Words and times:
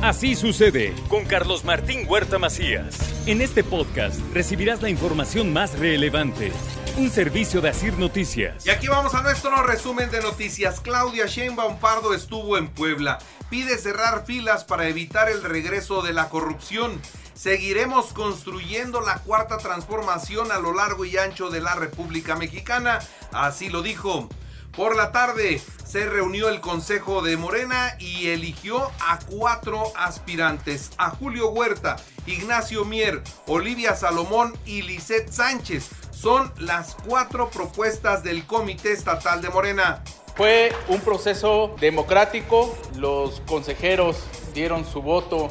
Así 0.00 0.36
sucede 0.36 0.94
con 1.08 1.24
Carlos 1.24 1.64
Martín 1.64 2.06
Huerta 2.08 2.38
Macías. 2.38 2.96
En 3.26 3.40
este 3.40 3.64
podcast 3.64 4.20
recibirás 4.32 4.80
la 4.80 4.90
información 4.90 5.52
más 5.52 5.76
relevante. 5.76 6.52
Un 6.96 7.10
servicio 7.10 7.60
de 7.60 7.70
Asir 7.70 7.98
Noticias. 7.98 8.64
Y 8.64 8.70
aquí 8.70 8.86
vamos 8.86 9.14
a 9.14 9.22
nuestro 9.22 9.60
resumen 9.64 10.08
de 10.12 10.20
noticias. 10.20 10.80
Claudia 10.80 11.26
Sheinbaum 11.26 11.80
Pardo 11.80 12.14
estuvo 12.14 12.56
en 12.56 12.68
Puebla. 12.68 13.18
Pide 13.50 13.76
cerrar 13.76 14.24
filas 14.24 14.62
para 14.62 14.86
evitar 14.86 15.28
el 15.28 15.42
regreso 15.42 16.00
de 16.02 16.12
la 16.12 16.28
corrupción. 16.28 17.00
Seguiremos 17.34 18.12
construyendo 18.12 19.00
la 19.00 19.18
cuarta 19.18 19.58
transformación 19.58 20.52
a 20.52 20.60
lo 20.60 20.74
largo 20.74 21.06
y 21.06 21.16
ancho 21.16 21.50
de 21.50 21.60
la 21.60 21.74
República 21.74 22.36
Mexicana. 22.36 23.00
Así 23.32 23.68
lo 23.68 23.82
dijo. 23.82 24.28
Por 24.78 24.94
la 24.94 25.10
tarde 25.10 25.60
se 25.84 26.06
reunió 26.06 26.48
el 26.48 26.60
Consejo 26.60 27.20
de 27.20 27.36
Morena 27.36 27.96
y 27.98 28.28
eligió 28.28 28.92
a 29.00 29.18
cuatro 29.28 29.92
aspirantes, 29.96 30.92
a 30.98 31.10
Julio 31.10 31.50
Huerta, 31.50 31.96
Ignacio 32.28 32.84
Mier, 32.84 33.20
Olivia 33.48 33.96
Salomón 33.96 34.56
y 34.64 34.82
Lisette 34.82 35.32
Sánchez. 35.32 35.90
Son 36.12 36.52
las 36.58 36.94
cuatro 36.94 37.50
propuestas 37.50 38.22
del 38.22 38.46
Comité 38.46 38.92
Estatal 38.92 39.42
de 39.42 39.48
Morena. 39.48 40.04
Fue 40.36 40.72
un 40.86 41.00
proceso 41.00 41.74
democrático, 41.80 42.78
los 42.94 43.40
consejeros 43.48 44.22
dieron 44.54 44.84
su 44.84 45.02
voto 45.02 45.48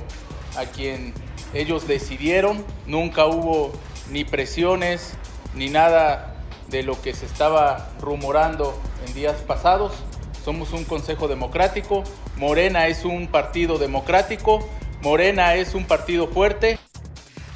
a 0.56 0.64
quien 0.64 1.14
ellos 1.54 1.86
decidieron, 1.86 2.66
nunca 2.86 3.26
hubo 3.26 3.74
ni 4.10 4.24
presiones 4.24 5.16
ni 5.54 5.70
nada 5.70 6.37
de 6.70 6.84
lo 6.84 7.02
que 7.02 7.14
se 7.14 7.26
estaba 7.26 7.90
rumorando 8.02 8.80
en 9.06 9.14
días 9.14 9.38
pasados. 9.42 9.94
Somos 10.44 10.72
un 10.72 10.86
consejo 10.86 11.28
democrático, 11.28 12.04
Morena 12.38 12.88
es 12.88 13.04
un 13.04 13.28
partido 13.28 13.78
democrático, 13.78 14.68
Morena 15.02 15.56
es 15.56 15.74
un 15.74 15.86
partido 15.86 16.28
fuerte. 16.28 16.80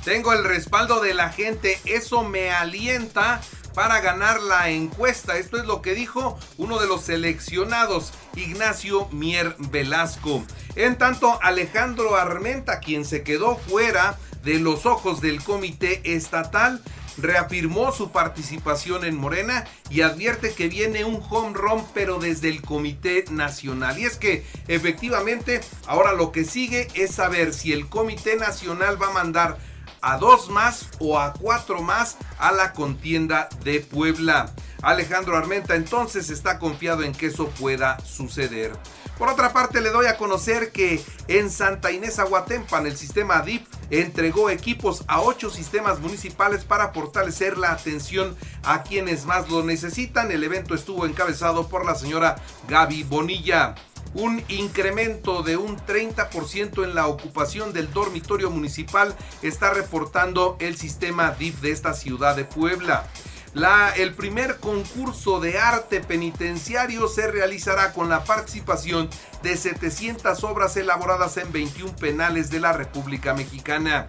Tengo 0.03 0.33
el 0.33 0.43
respaldo 0.43 0.99
de 0.99 1.13
la 1.13 1.29
gente, 1.29 1.79
eso 1.85 2.23
me 2.23 2.51
alienta 2.51 3.39
para 3.73 4.01
ganar 4.01 4.41
la 4.41 4.69
encuesta. 4.69 5.37
Esto 5.37 5.57
es 5.57 5.65
lo 5.65 5.81
que 5.81 5.93
dijo 5.93 6.37
uno 6.57 6.79
de 6.79 6.87
los 6.87 7.01
seleccionados, 7.01 8.11
Ignacio 8.35 9.07
Mier 9.11 9.55
Velasco. 9.57 10.43
En 10.75 10.97
tanto, 10.97 11.39
Alejandro 11.41 12.15
Armenta, 12.15 12.79
quien 12.79 13.05
se 13.05 13.23
quedó 13.23 13.57
fuera 13.57 14.17
de 14.43 14.59
los 14.59 14.85
ojos 14.85 15.21
del 15.21 15.43
comité 15.43 16.01
estatal, 16.03 16.81
reafirmó 17.17 17.91
su 17.91 18.11
participación 18.11 19.05
en 19.05 19.17
Morena 19.17 19.65
y 19.89 20.01
advierte 20.01 20.53
que 20.53 20.67
viene 20.67 21.05
un 21.05 21.21
home 21.29 21.53
run 21.53 21.83
pero 21.93 22.19
desde 22.19 22.49
el 22.49 22.61
Comité 22.61 23.25
Nacional. 23.29 23.99
Y 23.99 24.05
es 24.05 24.17
que 24.17 24.45
efectivamente 24.67 25.61
ahora 25.87 26.13
lo 26.13 26.31
que 26.31 26.45
sigue 26.45 26.87
es 26.93 27.15
saber 27.15 27.53
si 27.53 27.73
el 27.73 27.87
Comité 27.87 28.35
Nacional 28.35 29.01
va 29.01 29.07
a 29.07 29.13
mandar 29.13 29.57
a 30.01 30.17
dos 30.17 30.49
más 30.49 30.89
o 30.99 31.19
a 31.19 31.33
cuatro 31.33 31.81
más 31.81 32.17
a 32.39 32.51
la 32.51 32.73
contienda 32.73 33.49
de 33.63 33.79
Puebla. 33.79 34.51
Alejandro 34.81 35.37
Armenta 35.37 35.75
entonces 35.75 36.29
está 36.29 36.57
confiado 36.57 37.03
en 37.03 37.13
que 37.13 37.27
eso 37.27 37.49
pueda 37.49 37.99
suceder. 37.99 38.73
Por 39.21 39.29
otra 39.29 39.53
parte, 39.53 39.81
le 39.81 39.91
doy 39.91 40.07
a 40.07 40.17
conocer 40.17 40.71
que 40.71 40.99
en 41.27 41.51
Santa 41.51 41.91
Inés 41.91 42.17
Aguatempan 42.17 42.87
el 42.87 42.97
sistema 42.97 43.43
DIP 43.43 43.67
entregó 43.91 44.49
equipos 44.49 45.03
a 45.07 45.21
ocho 45.21 45.51
sistemas 45.51 45.99
municipales 45.99 46.65
para 46.65 46.91
fortalecer 46.91 47.59
la 47.59 47.71
atención 47.71 48.35
a 48.63 48.81
quienes 48.81 49.27
más 49.27 49.47
lo 49.47 49.61
necesitan. 49.61 50.31
El 50.31 50.43
evento 50.43 50.73
estuvo 50.73 51.05
encabezado 51.05 51.67
por 51.67 51.85
la 51.85 51.93
señora 51.93 52.37
Gaby 52.67 53.03
Bonilla 53.03 53.75
un 54.13 54.43
incremento 54.49 55.41
de 55.41 55.55
un 55.55 55.77
30% 55.77 56.83
en 56.83 56.95
la 56.95 57.07
ocupación 57.07 57.71
del 57.71 57.93
dormitorio 57.93 58.49
municipal 58.49 59.15
está 59.41 59.71
reportando 59.73 60.57
el 60.59 60.77
sistema 60.77 61.31
DIF 61.31 61.61
de 61.61 61.71
esta 61.71 61.93
ciudad 61.93 62.35
de 62.35 62.43
Puebla. 62.43 63.07
La, 63.53 63.89
el 63.89 64.13
primer 64.13 64.59
concurso 64.59 65.41
de 65.41 65.59
arte 65.59 65.99
penitenciario 65.99 67.09
se 67.09 67.29
realizará 67.29 67.91
con 67.91 68.07
la 68.07 68.23
participación 68.23 69.09
de 69.43 69.57
700 69.57 70.41
obras 70.45 70.77
elaboradas 70.77 71.35
en 71.35 71.51
21 71.51 71.93
penales 71.97 72.49
de 72.49 72.61
la 72.61 72.71
República 72.71 73.33
Mexicana. 73.33 74.07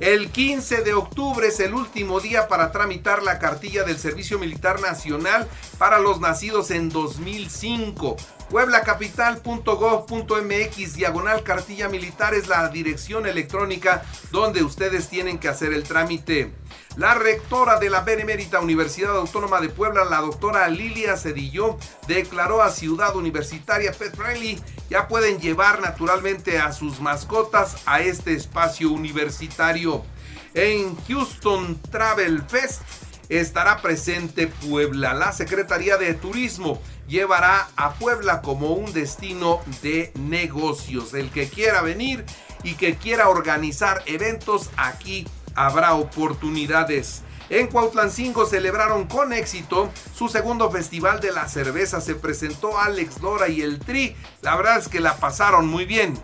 El 0.00 0.30
15 0.30 0.82
de 0.82 0.94
octubre 0.94 1.46
es 1.46 1.60
el 1.60 1.74
último 1.74 2.18
día 2.20 2.48
para 2.48 2.72
tramitar 2.72 3.22
la 3.22 3.38
cartilla 3.38 3.84
del 3.84 3.98
Servicio 3.98 4.38
Militar 4.38 4.80
Nacional 4.80 5.46
para 5.78 5.98
los 5.98 6.20
nacidos 6.20 6.70
en 6.70 6.90
2005. 6.90 8.16
Pueblacapital.gov.mx 8.50 10.94
diagonal 10.94 11.42
cartilla 11.44 11.88
militar 11.88 12.34
es 12.34 12.48
la 12.48 12.68
dirección 12.68 13.26
electrónica 13.26 14.02
donde 14.30 14.62
ustedes 14.62 15.08
tienen 15.08 15.38
que 15.38 15.48
hacer 15.48 15.72
el 15.72 15.84
trámite. 15.84 16.52
La 16.96 17.14
rectora 17.14 17.78
de 17.78 17.88
la 17.88 18.00
Benemérita 18.00 18.60
Universidad 18.60 19.16
Autónoma 19.16 19.62
de 19.62 19.70
Puebla, 19.70 20.04
la 20.04 20.20
doctora 20.20 20.68
Lilia 20.68 21.16
Cedillo, 21.16 21.78
declaró 22.06 22.62
a 22.62 22.70
Ciudad 22.70 23.16
Universitaria 23.16 23.92
Pet 23.92 24.14
Friendly 24.14 24.60
ya 24.90 25.08
pueden 25.08 25.40
llevar 25.40 25.80
naturalmente 25.80 26.58
a 26.58 26.70
sus 26.70 27.00
mascotas 27.00 27.76
a 27.86 28.02
este 28.02 28.34
espacio 28.34 28.90
universitario. 28.90 30.04
En 30.52 30.94
Houston 31.06 31.80
Travel 31.90 32.42
Fest 32.42 32.82
estará 33.30 33.80
presente 33.80 34.48
Puebla. 34.48 35.14
La 35.14 35.32
Secretaría 35.32 35.96
de 35.96 36.12
Turismo 36.12 36.78
llevará 37.08 37.70
a 37.74 37.94
Puebla 37.94 38.42
como 38.42 38.74
un 38.74 38.92
destino 38.92 39.60
de 39.80 40.12
negocios. 40.14 41.14
El 41.14 41.30
que 41.30 41.48
quiera 41.48 41.80
venir 41.80 42.26
y 42.62 42.74
que 42.74 42.96
quiera 42.96 43.30
organizar 43.30 44.02
eventos 44.04 44.68
aquí 44.76 45.26
habrá 45.54 45.94
oportunidades. 45.94 47.22
En 47.50 47.66
Cuautlancingo 47.66 48.46
celebraron 48.46 49.06
con 49.06 49.32
éxito 49.32 49.90
su 50.14 50.28
segundo 50.28 50.70
festival 50.70 51.20
de 51.20 51.32
la 51.32 51.48
cerveza. 51.48 52.00
Se 52.00 52.14
presentó 52.14 52.78
Alex 52.78 53.20
Dora 53.20 53.48
y 53.48 53.60
el 53.60 53.78
Tri. 53.78 54.16
La 54.40 54.56
verdad 54.56 54.78
es 54.78 54.88
que 54.88 55.00
la 55.00 55.16
pasaron 55.16 55.68
muy 55.68 55.84
bien. 55.84 56.18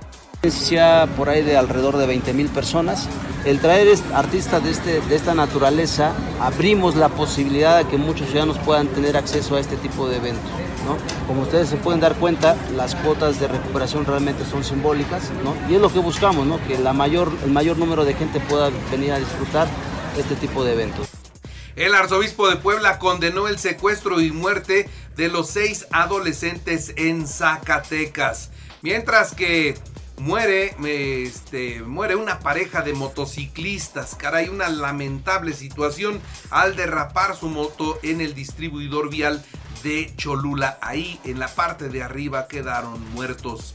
Ya 0.71 1.09
por 1.17 1.29
ahí 1.29 1.43
de 1.43 1.57
alrededor 1.57 1.97
de 1.97 2.07
20 2.07 2.33
mil 2.33 2.49
personas. 2.49 3.09
El 3.45 3.61
traer 3.61 3.89
artistas 4.15 4.63
de, 4.63 4.71
este, 4.71 5.01
de 5.01 5.17
esta 5.17 5.35
naturaleza, 5.35 6.13
abrimos 6.41 6.95
la 6.97 7.09
posibilidad 7.09 7.79
de 7.79 7.89
que 7.89 7.99
muchos 7.99 8.29
ciudadanos 8.29 8.59
puedan 8.59 8.87
tener 8.89 9.17
acceso 9.17 9.57
a 9.57 9.61
este 9.61 9.77
tipo 9.77 10.09
de 10.09 10.17
eventos. 10.17 10.51
Como 11.27 11.43
ustedes 11.43 11.69
se 11.69 11.77
pueden 11.77 12.01
dar 12.01 12.15
cuenta, 12.17 12.57
las 12.77 12.95
cuotas 12.95 13.41
de 13.41 13.49
recuperación 13.49 14.05
realmente 14.05 14.45
son 14.45 14.65
simbólicas 14.65 15.31
y 15.69 15.75
es 15.75 15.81
lo 15.81 15.93
que 15.93 15.99
buscamos, 15.99 16.47
¿no? 16.47 16.59
que 16.67 16.79
la 16.79 16.93
mayor, 16.93 17.31
el 17.45 17.51
mayor 17.51 17.77
número 17.79 18.05
de 18.05 18.15
gente 18.15 18.41
pueda 18.41 18.71
venir 18.91 19.13
a 19.13 19.19
disfrutar 19.19 19.69
este 20.17 20.35
tipo 20.37 20.65
de 20.65 20.73
eventos. 20.73 21.09
El 21.77 21.95
arzobispo 21.95 22.49
de 22.49 22.57
Puebla 22.57 22.99
condenó 22.99 23.47
el 23.47 23.59
secuestro 23.59 24.21
y 24.21 24.33
muerte 24.33 24.89
de 25.17 25.29
los 25.29 25.49
seis 25.49 25.87
adolescentes 25.93 26.93
en 26.97 27.29
Zacatecas. 27.29 28.51
Mientras 28.83 29.33
que 29.33 29.77
muere, 30.19 30.75
este, 30.85 31.83
muere 31.83 32.17
una 32.17 32.41
pareja 32.41 32.83
de 32.83 32.93
motociclistas. 32.93 34.15
Caray, 34.15 34.49
una 34.49 34.69
lamentable 34.69 35.53
situación 35.53 36.21
al 36.51 36.77
derrapar 36.77 37.37
su 37.37 37.49
moto 37.49 37.99
en 38.03 38.21
el 38.21 38.35
distribuidor 38.35 39.11
vial 39.11 39.45
de 39.83 40.13
Cholula. 40.17 40.79
Ahí 40.81 41.21
en 41.25 41.39
la 41.39 41.49
parte 41.49 41.89
de 41.89 42.03
arriba 42.03 42.49
quedaron 42.49 43.01
muertos. 43.13 43.75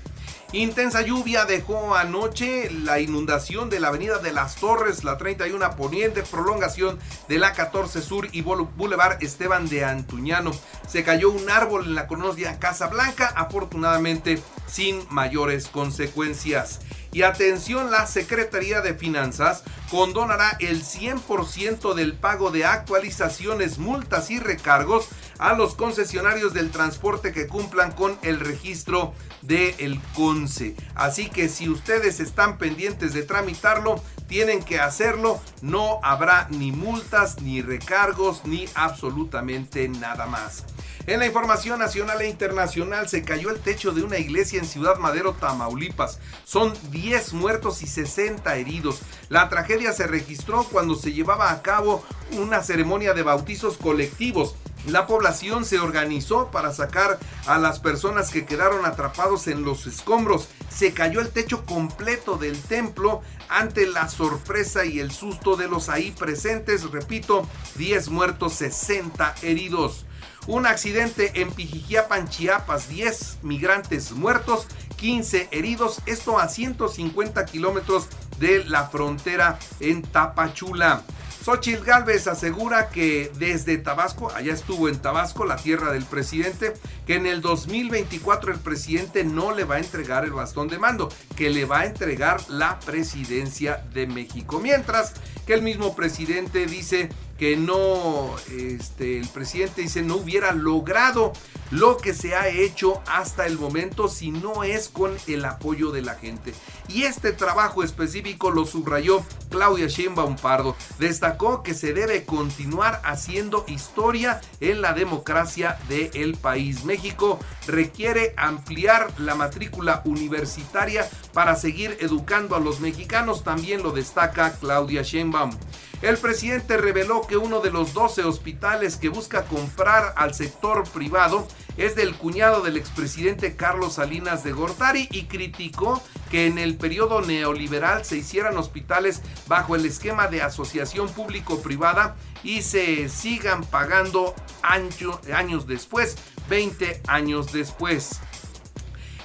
Intensa 0.54 1.02
lluvia 1.02 1.46
dejó 1.46 1.96
anoche 1.96 2.70
la 2.70 3.00
inundación 3.00 3.72
de 3.72 3.80
la 3.80 3.88
avenida 3.88 4.20
de 4.20 4.32
las 4.32 4.56
Torres, 4.58 5.04
la 5.04 5.18
31 5.18 5.76
Poniente, 5.76 6.22
prolongación 6.22 7.00
de 7.28 7.40
la 7.40 7.54
14 7.54 8.04
Sur 8.04 8.28
y 8.32 8.42
Boulevard 8.42 9.18
Esteban 9.24 9.68
de 9.68 9.84
Antuñano. 9.84 10.52
Se 10.88 11.04
cayó 11.04 11.32
un 11.32 11.50
árbol 11.50 11.86
en 11.86 11.96
la 11.96 12.06
colonia 12.06 12.60
Casa 12.60 12.86
Blanca, 12.86 13.34
afortunadamente 13.36 14.44
sin 14.68 15.02
mayores 15.10 15.68
consecuencias. 15.70 16.82
Y 17.12 17.24
atención, 17.24 17.90
la 17.90 18.06
Secretaría 18.06 18.82
de 18.82 18.94
Finanzas 18.94 19.64
condonará 19.90 20.56
el 20.60 20.84
100% 20.84 21.96
del 21.96 22.14
pago 22.14 22.52
de 22.52 22.66
actualizaciones, 22.66 23.80
multas 23.80 24.30
y 24.30 24.40
recargos 24.40 25.08
a 25.44 25.52
los 25.56 25.76
concesionarios 25.76 26.54
del 26.54 26.72
transporte 26.72 27.34
que 27.34 27.48
cumplan 27.48 27.92
con 27.92 28.18
el 28.22 28.40
registro 28.40 29.14
del 29.42 29.76
el 29.78 30.00
CONCE. 30.16 30.74
Así 30.96 31.28
que 31.28 31.50
si 31.50 31.68
ustedes 31.68 32.22
están 32.22 32.58
pendientes 32.58 33.14
de 33.14 33.24
tramitarlo, 33.24 34.02
tienen 34.30 34.64
que 34.64 34.80
hacerlo. 34.80 35.42
No 35.62 36.00
habrá 36.02 36.48
ni 36.50 36.72
multas, 36.72 37.42
ni 37.42 37.62
recargos, 37.62 38.46
ni 38.46 38.70
absolutamente 38.74 39.90
nada 39.90 40.28
más. 40.28 40.64
En 41.08 41.20
la 41.20 41.26
información 41.26 41.78
nacional 41.78 42.22
e 42.22 42.30
internacional 42.30 43.10
se 43.10 43.24
cayó 43.24 43.50
el 43.50 43.60
techo 43.60 43.92
de 43.92 44.02
una 44.02 44.20
iglesia 44.20 44.60
en 44.60 44.66
Ciudad 44.66 44.98
Madero, 44.98 45.34
Tamaulipas. 45.34 46.20
Son 46.46 46.72
10 46.90 47.34
muertos 47.34 47.82
y 47.82 47.88
60 47.88 48.56
heridos. 48.56 49.02
La 49.28 49.50
tragedia 49.50 49.92
se 49.92 50.08
registró 50.08 50.64
cuando 50.64 50.96
se 50.96 51.12
llevaba 51.12 51.52
a 51.52 51.62
cabo 51.62 52.02
una 52.32 52.64
ceremonia 52.64 53.14
de 53.14 53.24
bautizos 53.24 53.76
colectivos 53.76 54.56
La 54.88 55.08
población 55.08 55.64
se 55.64 55.80
organizó 55.80 56.52
para 56.52 56.74
sacar 56.74 57.18
a 57.46 57.58
las 57.58 57.80
personas 57.80 58.30
que 58.32 58.46
quedaron 58.46 58.86
atrapados 58.86 59.48
en 59.48 59.64
los 59.64 59.88
escombros. 59.88 60.50
Se 60.70 60.94
cayó 60.94 61.22
el 61.22 61.30
techo 61.30 61.66
completo 61.66 62.36
del 62.38 62.62
templo 62.62 63.22
ante 63.48 63.88
la 63.88 64.10
sorpresa 64.10 64.84
y 64.84 65.00
el 65.00 65.12
susto 65.12 65.56
de 65.56 65.70
los 65.70 65.88
ahí 65.88 66.12
presentes. 66.12 66.92
Repito, 66.92 67.48
10 67.76 68.10
muertos, 68.10 68.54
60 68.56 69.36
heridos. 69.42 70.06
Un 70.48 70.66
accidente 70.66 71.40
en 71.42 71.52
Pijijiapan, 71.52 72.28
Chiapas, 72.28 72.90
10 72.90 73.38
migrantes 73.44 74.12
muertos, 74.12 74.68
15 74.98 75.48
heridos, 75.52 76.02
esto 76.06 76.38
a 76.38 76.50
150 76.50 77.46
kilómetros 77.46 78.10
de 78.40 78.66
la 78.66 78.90
frontera 78.90 79.58
en 79.80 80.02
Tapachula. 80.02 81.04
Xochitl 81.44 81.84
Galvez 81.84 82.28
asegura 82.28 82.88
que 82.90 83.30
desde 83.38 83.78
Tabasco, 83.78 84.32
allá 84.32 84.54
estuvo 84.54 84.88
en 84.88 84.98
Tabasco, 85.00 85.44
la 85.44 85.58
tierra 85.58 85.92
del 85.92 86.06
presidente, 86.06 86.74
que 87.06 87.16
en 87.16 87.26
el 87.26 87.42
2024 87.42 88.54
el 88.54 88.60
presidente 88.60 89.26
no 89.26 89.54
le 89.54 89.66
va 89.66 89.76
a 89.76 89.80
entregar 89.80 90.24
el 90.24 90.32
bastón 90.32 90.70
de 90.70 90.80
mando, 90.80 91.10
que 91.36 91.50
le 91.50 91.66
va 91.66 91.82
a 91.82 91.86
entregar 91.86 92.50
la 92.50 92.80
presidencia 92.80 93.84
de 93.94 94.08
México. 94.08 94.62
Mientras 94.62 95.16
que 95.46 95.54
el 95.54 95.64
mismo 95.64 95.98
presidente 95.98 96.66
dice 96.66 97.10
que 97.38 97.58
no, 97.58 98.38
este, 98.50 99.20
el 99.20 99.28
presidente 99.28 99.82
dice 99.82 100.02
no 100.02 100.16
hubiera 100.16 100.54
logrado 100.54 101.34
lo 101.74 101.98
que 101.98 102.14
se 102.14 102.36
ha 102.36 102.50
hecho 102.50 103.02
hasta 103.08 103.48
el 103.48 103.58
momento 103.58 104.08
si 104.08 104.30
no 104.30 104.64
es 104.64 104.90
con 104.90 105.18
el 105.26 105.44
apoyo 105.44 105.92
de 105.92 106.04
la 106.04 106.14
gente. 106.14 106.54
Y 106.88 107.04
este 107.04 107.32
trabajo 107.32 107.84
específico 107.84 108.52
lo 108.52 108.68
subrayó 108.68 109.26
Claudia 109.50 109.88
Sheinbaum 109.88 110.36
Pardo. 110.36 110.76
Destacó 111.00 111.64
que 111.64 111.74
se 111.74 111.94
debe 111.94 112.26
continuar 112.26 113.02
haciendo 113.04 113.66
historia 113.68 114.40
en 114.60 114.82
la 114.82 114.94
democracia 114.94 115.80
del 115.90 116.36
país. 116.36 116.86
México 116.86 117.40
requiere 117.66 118.36
ampliar 118.38 119.12
la 119.20 119.34
matrícula 119.34 120.04
universitaria 120.06 121.10
para 121.34 121.56
seguir 121.56 121.98
educando 122.02 122.56
a 122.56 122.60
los 122.60 122.82
mexicanos, 122.82 123.44
también 123.44 123.82
lo 123.82 123.92
destaca 123.92 124.54
Claudia 124.60 125.02
Sheinbaum. 125.02 125.58
El 126.04 126.18
presidente 126.18 126.76
reveló 126.76 127.26
que 127.26 127.38
uno 127.38 127.62
de 127.62 127.72
los 127.72 127.94
12 127.94 128.26
hospitales 128.26 128.98
que 128.98 129.08
busca 129.08 129.46
comprar 129.46 130.14
al 130.18 130.34
sector 130.34 130.84
privado 130.90 131.48
es 131.78 131.96
del 131.96 132.16
cuñado 132.16 132.62
del 132.62 132.78
expresidente 132.78 133.56
Carlos 133.56 133.94
Salinas 133.94 134.44
de 134.44 134.52
Gortari 134.52 135.08
y 135.12 135.24
criticó 135.24 136.02
que 136.30 136.48
en 136.48 136.58
el 136.58 136.76
periodo 136.78 137.22
neoliberal 137.22 138.06
se 138.06 138.18
hicieran 138.18 138.58
hospitales 138.58 139.22
bajo 139.48 139.76
el 139.76 139.86
esquema 139.86 140.28
de 140.28 140.42
asociación 140.42 141.10
público-privada 141.10 142.16
y 142.44 142.62
se 142.62 143.10
sigan 143.10 143.64
pagando 143.64 144.36
años 144.62 145.68
después, 145.68 146.18
20 146.50 147.02
años 147.08 147.52
después. 147.52 148.20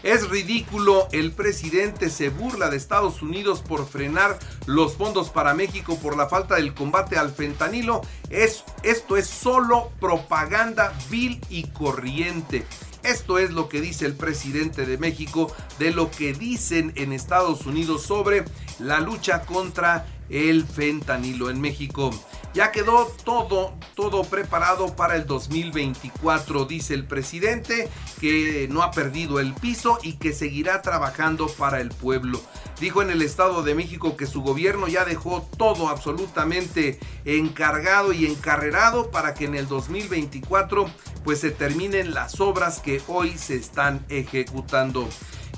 Es 0.03 0.29
ridículo, 0.29 1.09
el 1.13 1.33
presidente 1.33 2.09
se 2.09 2.29
burla 2.29 2.71
de 2.71 2.77
Estados 2.77 3.21
Unidos 3.21 3.63
por 3.67 3.89
frenar 3.89 4.39
los 4.67 4.95
fondos 4.95 5.31
para 5.31 5.55
México 5.55 5.99
por 5.99 6.17
la 6.17 6.29
falta 6.29 6.55
del 6.55 6.73
combate 6.73 7.19
al 7.19 7.33
fentanilo. 7.33 8.03
Es, 8.31 8.65
esto 8.85 9.17
es 9.17 9.27
solo 9.27 9.91
propaganda 10.01 10.93
vil 11.11 11.41
y 11.51 11.65
corriente. 11.69 12.65
Esto 13.03 13.39
es 13.39 13.51
lo 13.51 13.69
que 13.69 13.81
dice 13.81 14.07
el 14.07 14.15
presidente 14.15 14.87
de 14.87 14.99
México 14.99 15.55
de 15.79 15.93
lo 15.93 16.11
que 16.11 16.33
dicen 16.33 16.93
en 16.97 17.13
Estados 17.13 17.67
Unidos 17.67 18.03
sobre 18.03 18.45
la 18.79 19.01
lucha 19.01 19.43
contra 19.43 20.07
el 20.31 20.65
fentanilo 20.67 21.51
en 21.51 21.61
México. 21.61 22.11
Ya 22.55 22.73
quedó 22.73 23.07
todo, 23.25 23.75
todo 23.95 24.25
preparado 24.25 24.97
para 24.97 25.17
el 25.17 25.27
2024, 25.27 26.65
dice 26.65 26.95
el 26.95 27.05
presidente, 27.05 27.89
que 28.21 28.67
no 28.71 28.83
ha 28.83 28.91
perdido 28.91 29.39
el 29.39 29.55
piso 29.55 29.99
y 30.03 30.15
que 30.15 30.33
seguirá 30.33 30.83
trabajando 30.83 31.47
para 31.47 31.81
el 31.81 31.91
pueblo. 31.91 32.41
Dijo 32.81 33.03
en 33.03 33.11
el 33.11 33.23
Estado 33.23 33.63
de 33.63 33.75
México 33.75 34.17
que 34.17 34.27
su 34.27 34.43
gobierno 34.43 34.89
ya 34.89 35.05
dejó 35.05 35.49
todo 35.57 35.89
absolutamente 35.89 36.99
encargado 37.25 38.13
y 38.13 38.27
encarrerado 38.27 39.11
para 39.11 39.35
que 39.35 39.45
en 39.45 39.55
el 39.55 39.69
2024 39.69 40.89
pues 41.25 41.41
se 41.41 41.51
terminen 41.51 42.15
las 42.15 42.41
obras 42.41 42.81
que 42.81 43.03
hoy 43.09 43.37
se 43.37 43.57
están 43.57 44.05
ejecutando. 44.09 45.09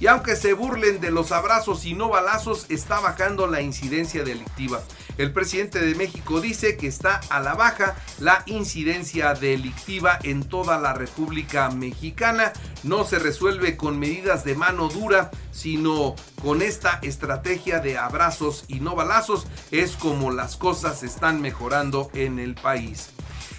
Y 0.00 0.06
aunque 0.06 0.34
se 0.34 0.54
burlen 0.54 0.98
de 1.00 1.10
los 1.10 1.30
abrazos 1.30 1.84
y 1.84 1.92
no 1.92 2.08
balazos, 2.08 2.64
está 2.70 3.00
bajando 3.00 3.46
la 3.46 3.60
incidencia 3.60 4.24
delictiva. 4.24 4.80
El 5.18 5.34
presidente 5.34 5.78
de 5.78 5.94
México 5.94 6.40
dice 6.40 6.78
que 6.78 6.86
está 6.86 7.20
a 7.28 7.40
la 7.40 7.52
baja 7.52 7.96
la 8.18 8.42
incidencia 8.46 9.34
delictiva 9.34 10.18
en 10.22 10.42
toda 10.42 10.78
la 10.78 10.94
República 10.94 11.68
Mexicana. 11.68 12.54
No 12.82 13.04
se 13.04 13.18
resuelve 13.18 13.76
con 13.76 13.98
medidas 13.98 14.42
de 14.42 14.54
mano 14.54 14.88
dura, 14.88 15.30
sino 15.52 16.14
con 16.42 16.62
esta 16.62 16.98
estrategia 17.02 17.80
de 17.80 17.98
abrazos 17.98 18.64
y 18.68 18.80
no 18.80 18.94
balazos. 18.94 19.46
Es 19.70 19.96
como 19.96 20.30
las 20.30 20.56
cosas 20.56 21.02
están 21.02 21.42
mejorando 21.42 22.10
en 22.14 22.38
el 22.38 22.54
país. 22.54 23.10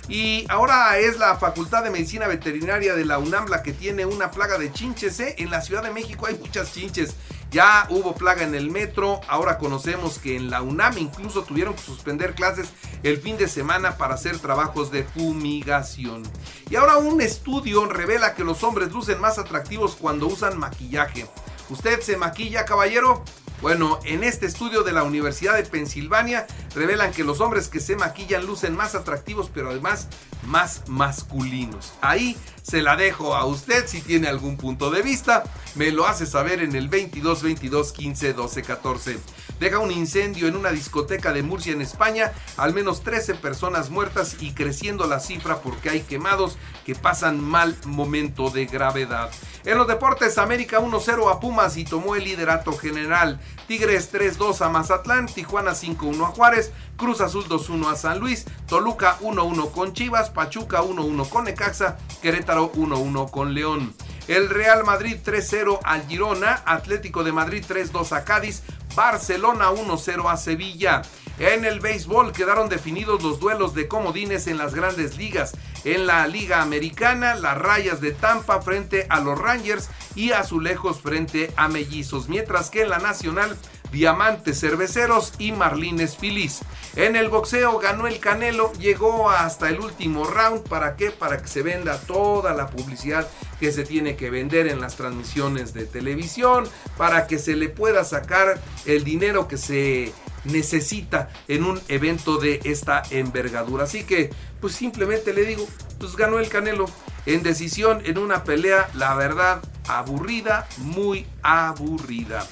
Y 0.07 0.45
ahora 0.49 0.97
es 0.97 1.17
la 1.17 1.37
Facultad 1.37 1.83
de 1.83 1.89
Medicina 1.89 2.27
Veterinaria 2.27 2.95
de 2.95 3.05
la 3.05 3.19
UNAM 3.19 3.47
la 3.47 3.63
que 3.63 3.73
tiene 3.73 4.05
una 4.05 4.31
plaga 4.31 4.57
de 4.57 4.71
chinches. 4.71 5.19
¿eh? 5.19 5.35
En 5.37 5.49
la 5.49 5.61
Ciudad 5.61 5.83
de 5.83 5.91
México 5.91 6.25
hay 6.25 6.35
muchas 6.35 6.73
chinches. 6.73 7.15
Ya 7.51 7.85
hubo 7.89 8.15
plaga 8.15 8.43
en 8.43 8.55
el 8.55 8.71
metro. 8.71 9.21
Ahora 9.27 9.57
conocemos 9.57 10.19
que 10.19 10.35
en 10.35 10.49
la 10.49 10.61
UNAM 10.61 10.97
incluso 10.97 11.43
tuvieron 11.43 11.73
que 11.73 11.81
suspender 11.81 12.33
clases 12.33 12.69
el 13.03 13.17
fin 13.19 13.37
de 13.37 13.47
semana 13.47 13.97
para 13.97 14.15
hacer 14.15 14.39
trabajos 14.39 14.91
de 14.91 15.03
fumigación. 15.03 16.23
Y 16.69 16.75
ahora 16.75 16.97
un 16.97 17.21
estudio 17.21 17.85
revela 17.85 18.35
que 18.35 18.43
los 18.43 18.63
hombres 18.63 18.91
lucen 18.91 19.19
más 19.19 19.37
atractivos 19.37 19.95
cuando 19.95 20.27
usan 20.27 20.57
maquillaje. 20.57 21.27
¿Usted 21.69 22.01
se 22.01 22.17
maquilla, 22.17 22.65
caballero? 22.65 23.23
Bueno, 23.61 23.99
en 24.05 24.23
este 24.23 24.47
estudio 24.47 24.81
de 24.81 24.91
la 24.91 25.03
Universidad 25.03 25.55
de 25.55 25.63
Pensilvania 25.63 26.47
revelan 26.73 27.11
que 27.11 27.23
los 27.23 27.41
hombres 27.41 27.67
que 27.67 27.79
se 27.79 27.95
maquillan 27.95 28.45
lucen 28.45 28.75
más 28.75 28.95
atractivos, 28.95 29.51
pero 29.53 29.69
además 29.69 30.07
más 30.47 30.81
masculinos. 30.87 31.93
Ahí 32.01 32.35
se 32.63 32.81
la 32.81 32.95
dejo 32.95 33.35
a 33.35 33.45
usted 33.45 33.85
si 33.85 34.01
tiene 34.01 34.27
algún 34.27 34.57
punto 34.57 34.89
de 34.89 35.03
vista. 35.03 35.43
Me 35.75 35.91
lo 35.91 36.07
hace 36.07 36.25
saber 36.25 36.61
en 36.61 36.75
el 36.75 36.89
22 36.89 37.43
22 37.43 37.91
15 37.91 38.33
12 38.33 38.61
14. 38.63 39.19
Deja 39.61 39.77
un 39.77 39.91
incendio 39.91 40.47
en 40.47 40.55
una 40.55 40.71
discoteca 40.71 41.33
de 41.33 41.43
Murcia 41.43 41.71
en 41.71 41.81
España, 41.81 42.31
al 42.57 42.73
menos 42.73 43.03
13 43.03 43.35
personas 43.35 43.91
muertas 43.91 44.37
y 44.39 44.53
creciendo 44.53 45.05
la 45.05 45.19
cifra 45.19 45.57
porque 45.57 45.91
hay 45.91 46.01
quemados 46.01 46.57
que 46.83 46.95
pasan 46.95 47.39
mal 47.39 47.77
momento 47.85 48.49
de 48.49 48.65
gravedad. 48.65 49.29
En 49.63 49.77
los 49.77 49.87
deportes, 49.87 50.39
América 50.39 50.79
1-0 50.79 51.31
a 51.31 51.39
Pumas 51.39 51.77
y 51.77 51.83
tomó 51.83 52.15
el 52.15 52.23
liderato 52.23 52.75
general. 52.75 53.39
Tigres 53.67 54.11
3-2 54.11 54.65
a 54.65 54.69
Mazatlán, 54.69 55.27
Tijuana 55.27 55.73
5-1 55.73 56.23
a 56.23 56.27
Juárez, 56.29 56.71
Cruz 56.97 57.21
Azul 57.21 57.45
2-1 57.47 57.91
a 57.91 57.95
San 57.95 58.19
Luis, 58.19 58.45
Toluca 58.67 59.19
1-1 59.19 59.71
con 59.73 59.93
Chivas, 59.93 60.31
Pachuca 60.31 60.81
1-1 60.81 61.29
con 61.29 61.43
Necaxa, 61.43 61.99
Querétaro 62.23 62.71
1-1 62.71 63.29
con 63.29 63.53
León. 63.53 63.93
El 64.27 64.49
Real 64.49 64.83
Madrid 64.83 65.17
3-0 65.23 65.79
al 65.83 66.07
Girona, 66.07 66.61
Atlético 66.65 67.23
de 67.23 67.31
Madrid 67.31 67.65
3-2 67.67 68.11
a 68.15 68.23
Cádiz, 68.23 68.63
Barcelona 68.95 69.71
1-0 69.71 70.31
a 70.31 70.37
Sevilla. 70.37 71.01
En 71.39 71.65
el 71.65 71.79
béisbol 71.79 72.33
quedaron 72.33 72.69
definidos 72.69 73.23
los 73.23 73.39
duelos 73.39 73.73
de 73.73 73.87
comodines 73.87 74.47
en 74.47 74.57
las 74.57 74.75
grandes 74.75 75.17
ligas. 75.17 75.53
En 75.83 76.05
la 76.05 76.27
Liga 76.27 76.61
Americana, 76.61 77.35
las 77.35 77.57
rayas 77.57 77.99
de 77.99 78.11
Tampa 78.11 78.61
frente 78.61 79.07
a 79.09 79.19
los 79.19 79.39
Rangers 79.39 79.89
y 80.13 80.33
Azulejos 80.33 81.01
frente 81.01 81.51
a 81.55 81.67
Mellizos. 81.67 82.29
Mientras 82.29 82.69
que 82.69 82.83
en 82.83 82.89
la 82.89 82.99
Nacional, 82.99 83.57
Diamantes 83.91 84.59
Cerveceros 84.59 85.33
y 85.37 85.51
Marlines 85.51 86.17
Filis. 86.17 86.59
En 86.95 87.15
el 87.15 87.29
boxeo 87.29 87.77
ganó 87.79 88.07
el 88.07 88.19
Canelo, 88.19 88.71
llegó 88.73 89.29
hasta 89.29 89.69
el 89.69 89.79
último 89.79 90.25
round. 90.25 90.67
¿Para 90.67 90.95
qué? 90.95 91.11
Para 91.11 91.41
que 91.41 91.47
se 91.47 91.61
venda 91.61 91.99
toda 91.99 92.53
la 92.53 92.67
publicidad 92.67 93.27
que 93.59 93.71
se 93.71 93.83
tiene 93.83 94.15
que 94.15 94.29
vender 94.29 94.67
en 94.67 94.81
las 94.81 94.95
transmisiones 94.95 95.73
de 95.73 95.85
televisión, 95.85 96.67
para 96.97 97.27
que 97.27 97.37
se 97.37 97.55
le 97.55 97.69
pueda 97.69 98.03
sacar 98.03 98.59
el 98.85 99.03
dinero 99.03 99.47
que 99.47 99.57
se 99.57 100.13
necesita 100.45 101.29
en 101.47 101.63
un 101.63 101.79
evento 101.87 102.37
de 102.37 102.59
esta 102.63 103.03
envergadura. 103.11 103.83
Así 103.83 104.03
que, 104.03 104.31
pues 104.59 104.73
simplemente 104.73 105.33
le 105.33 105.45
digo, 105.45 105.67
pues 105.99 106.15
ganó 106.15 106.39
el 106.39 106.49
Canelo 106.49 106.85
en 107.25 107.43
decisión 107.43 108.01
en 108.05 108.17
una 108.17 108.43
pelea, 108.43 108.89
la 108.95 109.13
verdad, 109.13 109.61
aburrida, 109.87 110.67
muy 110.77 111.27
aburrida. 111.43 112.47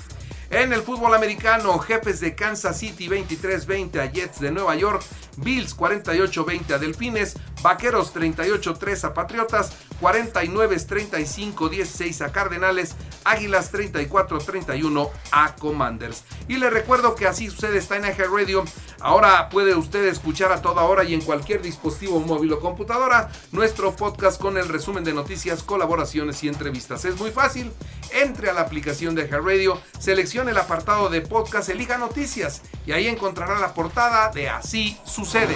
En 0.51 0.73
el 0.73 0.81
fútbol 0.81 1.13
americano, 1.13 1.77
jefes 1.77 2.19
de 2.21 2.33
Kansas 2.33 2.79
City 2.79 3.07
23-20 3.07 3.99
a 3.99 4.11
Jets 4.11 4.39
de 4.39 4.51
Nueva 4.51 4.75
York, 4.75 5.03
Bills 5.37 5.77
48-20 5.77 6.71
a 6.71 6.79
Delfines, 6.79 7.37
Vaqueros 7.61 8.13
38-3 8.13 9.03
a 9.03 9.13
Patriotas, 9.13 9.73
49-35-16 10.01 12.25
a 12.25 12.31
Cardenales, 12.31 12.95
Águilas 13.23 13.71
34-31 13.73 15.09
a 15.31 15.55
Commanders. 15.55 16.23
Y 16.47 16.57
le 16.57 16.69
recuerdo 16.69 17.15
que 17.15 17.25
así 17.27 17.49
sucede 17.49 17.77
está 17.77 17.97
en 17.97 18.05
Eje 18.05 18.25
Radio. 18.25 18.63
Ahora 19.01 19.49
puede 19.49 19.75
usted 19.75 20.05
escuchar 20.05 20.51
a 20.51 20.61
toda 20.61 20.83
hora 20.83 21.03
y 21.03 21.13
en 21.13 21.21
cualquier 21.21 21.61
dispositivo 21.61 22.19
móvil 22.19 22.53
o 22.53 22.59
computadora 22.59 23.29
nuestro 23.51 23.95
podcast 23.95 24.41
con 24.41 24.57
el 24.57 24.67
resumen 24.67 25.03
de 25.03 25.13
noticias, 25.13 25.63
colaboraciones 25.63 26.43
y 26.43 26.47
entrevistas. 26.47 27.05
Es 27.05 27.19
muy 27.19 27.31
fácil. 27.31 27.71
Entre 28.11 28.49
a 28.49 28.53
la 28.53 28.61
aplicación 28.61 29.15
de 29.15 29.23
Eje 29.23 29.37
Radio, 29.37 29.79
seleccione 29.99 30.51
el 30.51 30.57
apartado 30.57 31.09
de 31.09 31.21
podcast, 31.21 31.69
elija 31.69 31.97
noticias 31.97 32.61
y 32.85 32.91
ahí 32.91 33.07
encontrará 33.07 33.59
la 33.59 33.73
portada 33.73 34.31
de 34.31 34.49
Así 34.49 34.97
sucede. 35.05 35.55